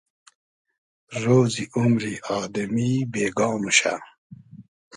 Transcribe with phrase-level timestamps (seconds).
[1.21, 3.93] رۉزی اومری آدئمی بېگا موشۂ